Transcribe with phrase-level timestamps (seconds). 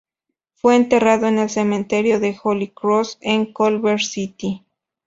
[0.55, 4.65] Fue enterrado en el Cementerio de Holy Cross, en Culver City.